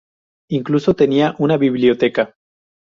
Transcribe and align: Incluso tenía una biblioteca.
Incluso 0.49 0.95
tenía 0.95 1.35
una 1.37 1.57
biblioteca. 1.57 2.33